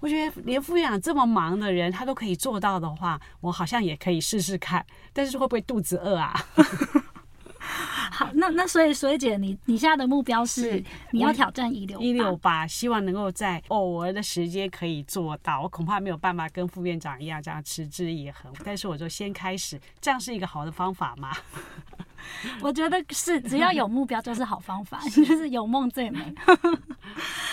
[0.00, 4.84] 我觉得连副院长这么忙的人，他都可以做到的话，我好像也可以试试看。
[5.12, 6.34] 但是会不会肚子饿啊？
[8.12, 15.62] 好，那那所以所以姐，你你现在的目标是，是你要挑战一六一六八，希望能够在偶尔的时间可以做到。
[15.62, 21.32] 我恐怕没有办法跟副院长一样这样持之以恒，但是我就先开始，这样是一个好的方法吗？
[22.62, 26.20] 我觉得是，只要有目标就是好方法， 就是有梦最美。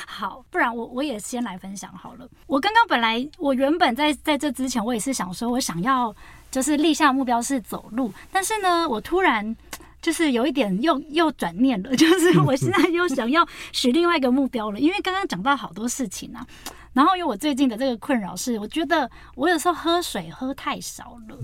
[0.06, 2.30] 好，不然我我也先来分享好了。
[2.46, 6.16] 我刚刚本来我原本在在这之前，我也是想说我想要
[6.52, 9.56] 就是立下目标是走路，但是呢，我突然。
[10.02, 16.46] 就是有一点又又转念了， 就是我现在又想要许另外一个目标了，因为刚刚讲到好多事情啊，
[16.94, 21.38] 然后因为我最近的这个困扰是，我觉得我有时候喝水喝太少了，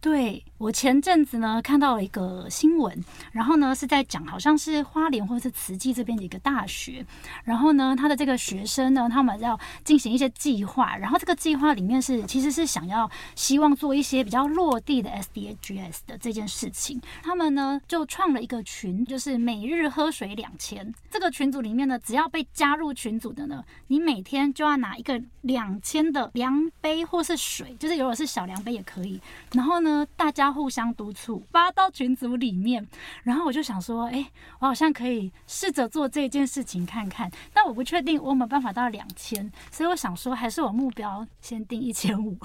[0.00, 7.04] 对，我前阵子呢看到了一个新闻，然后呢是在讲好像是花莲或者是慈济这边的一个大学，
[7.42, 29.20] 然后呢他的这个学生呢他们要进行一些计划，然后这个计划里面是其实是想要希望做一些比较落地的 SDGs 的这件事情，他们呢就创了一个群，就是每日喝水两千，这个群组里面呢只要被加入群组的呢，你每天就要拿一个两千的量杯或是水，就是如果是小量杯也可以，
[29.52, 29.87] 然后呢。
[30.16, 32.86] 大家互相督促，发到群组里面，
[33.22, 42.36] 然后我就想说，哎、欸，我好像可以试着做这件事情看看，但我不确定我有没有办法到两千，所以我想说，还是我目标先定一千五，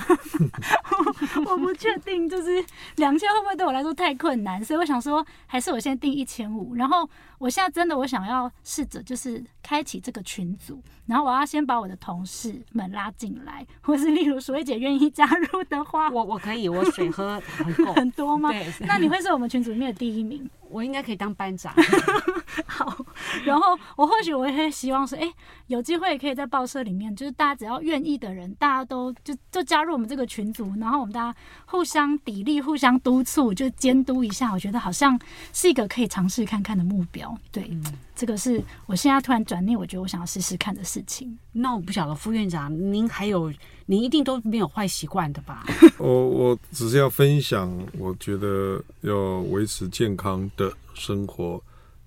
[1.47, 2.63] 我不确定就是
[2.97, 7.09] 两千会不会对我来说太困难，所以我想说，还是我先定一千五，然后
[7.43, 17.37] 我现在真的我想要试着就是开启这个群组，然后我要先把我的同事们拉进来，或是例如淑慧姐愿意加入的话，我我可以，我水喝。
[17.43, 18.49] 很很多吗？
[18.49, 20.49] 对，那你会是我们群组里面的第一名。
[20.69, 21.73] 我应该可以当班长。
[22.65, 23.05] 好，
[23.45, 25.33] 然后我或许我也会希望说，哎、欸，
[25.67, 34.51] 有机会可以在报社里面，就是大家只要愿意的人，大家都就就加入我们这个群组，然后我们大家互相砥砺、互相督促，就监督一下。
[34.51, 35.19] 我觉得好像
[35.51, 37.37] 是一个可以尝试看看的目标。
[37.51, 37.83] 对，嗯、
[38.15, 41.37] 这个是我现在突然转念，我觉得我想要试试看的事情。
[41.51, 43.53] 那我不晓得副院长，您还有，
[43.85, 45.63] 您一定都没有坏习惯的吧？
[45.99, 50.63] 我我只是要分享，我觉得要维持健康的。
[50.63, 51.61] 的生活，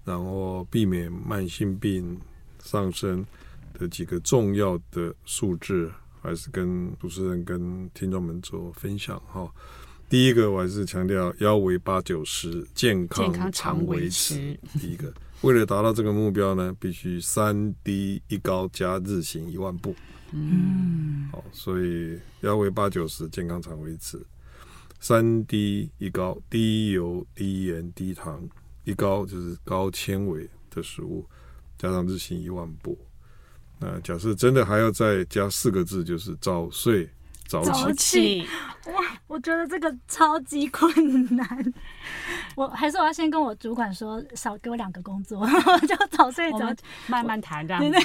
[0.06, 2.18] 然后避免慢性病
[2.62, 3.26] 上升
[3.74, 5.92] 的几个重要的数字，
[6.22, 9.52] 还是跟主持人跟听众们做分享哈。
[10.08, 14.56] 第一个，我还是强调腰围八九十，健康常维持。
[14.78, 19.92] 第一个，为了达到这个目标呢，必须三低一高加日行一万步。
[20.30, 24.24] 嗯，好，所以腰围八九十，健康常维持。
[25.00, 28.48] 三低一高，低油、低盐、低糖，
[28.86, 31.26] 一高就是高纤维的食物，
[31.76, 32.96] 加上日行一万步。
[33.80, 37.10] 那假设真的还要再加四个字，就是早睡
[37.46, 37.70] 早起。
[37.72, 38.48] 早起
[38.86, 41.74] 哇，我觉得这个超级困难。
[42.54, 45.46] 我还是我要先跟我主管说，少给我两个工作，我
[45.84, 47.98] 就早睡早起，慢慢谈这样子。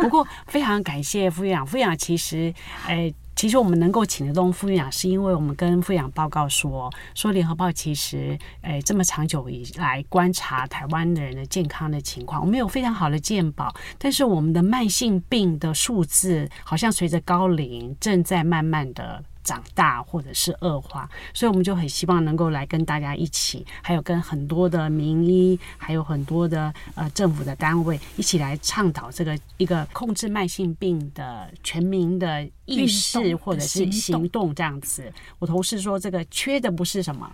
[0.00, 2.52] 不过非常感谢副院长，副院长其实，
[2.86, 3.14] 哎。
[3.34, 19.24] 其实我们能够请得动副院长，是因为我们跟副院长报告说，说联合报其实，诶，这么长久以来观察台湾的人的健康的情况，我们有非常好的鉴保，但是我们的慢性病的数字好像随着高龄正在慢慢的。
[19.42, 35.12] 长大或者是恶化，所以我们就很希望能够来跟大家一起，还有跟很多的名医，还有很多的呃政府的单位一起来倡导这个一个控制慢性病的全民的意识或者是行动这样子。
[35.38, 37.30] 我同事说，这个缺的不是什么。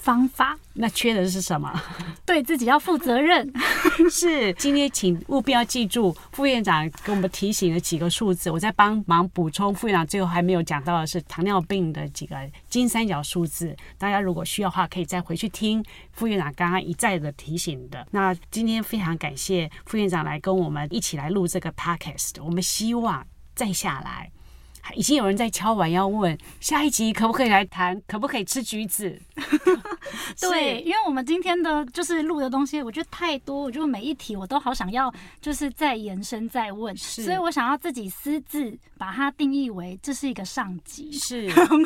[0.00, 1.70] 方法，那缺的是什么？
[2.24, 3.52] 对自己要负责任。
[4.10, 9.74] 是，今天请务必要记住副院长给我们提醒的几个数字，我在帮忙补充。
[9.74, 12.36] 副院长最后还没有讲到的是糖尿病的几个
[12.68, 18.06] 金三角数字，大家如果需要的话，可以再回去听副院长刚刚一再的提醒的。
[18.10, 24.30] 那今天非常感谢副院长来跟我们一起来录这个 podcast，我们希望再下来。
[24.94, 29.20] 已经有人在敲碗要问下一集可不可以来谈，可不可以吃橘子？
[30.40, 41.78] 对，因为我们今天的就是录的东西，我觉得太多，我觉得每一题我都好想要，就是再延伸再问，所以我想要自己私自把它定义为这是一个上集，是，然 后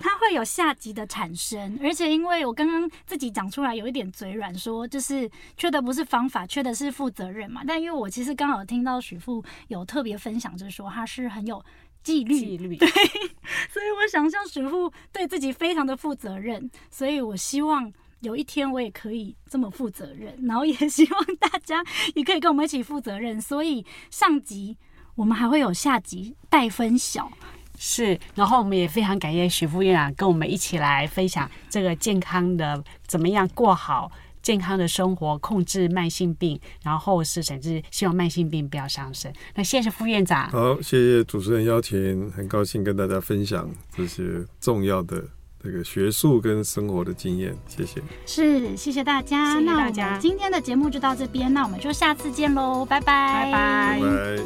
[0.00, 11.62] 它会有下集的产生，而且因为我刚刚自己讲出来有一点嘴软，说就是缺的不是方法，缺的是负责任嘛，但因为我其实刚好听到许富有特别分享，就是说他是很有。
[12.08, 12.88] 纪律，纪律，对，
[13.68, 21.84] 所以我想象许副对自己非常的负责任，所以我希望有一天我也可以这么负责任，然后也希望大家
[22.16, 23.38] 也可以跟我们一起负责任。
[23.38, 24.74] 所以上集
[25.16, 27.30] 我们还会有下集待分晓，
[27.76, 34.10] 是，然后我们也非常感谢许副院长跟我们一起来分享这个健康的怎么样过好。
[34.48, 39.30] 健康的生活，控制慢性病，然后是甚至希望慢性病不要上升。
[39.54, 40.48] 那谢谢副院长。
[40.48, 44.22] 好，谢谢主持人邀请，很高兴跟大家分享这些
[44.58, 45.22] 重要的
[45.62, 47.54] 这个学术跟生活的经验。
[47.68, 48.02] 谢谢。
[48.24, 49.52] 是，谢谢大家。
[49.52, 50.04] 谢谢大家。
[50.04, 54.00] 那我们今天的节目就到这边，那我们就下次见喽，拜拜，拜拜。
[54.00, 54.42] 拜拜。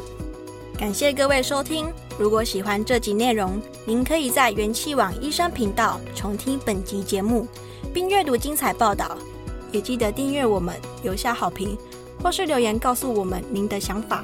[0.77, 1.87] 感谢各位收听。
[2.19, 7.47] 如果喜欢这集内容，您可以在元气网医生频道重听本集节目，
[7.93, 9.17] 并阅读精彩报道。
[9.73, 11.77] 也记得订阅我们，留下好评，
[12.21, 14.23] 或是留言告诉我们您的想法。